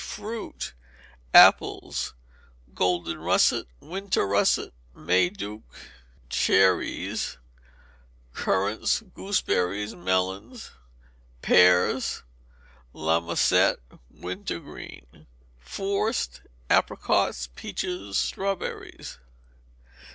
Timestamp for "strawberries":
18.17-19.19